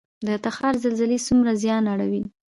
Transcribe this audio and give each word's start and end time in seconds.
د 0.25 0.27
تخار 0.45 0.73
زلزلې 0.83 1.17
څومره 1.27 1.51
زیان 1.63 1.83
اړوي؟ 1.93 2.23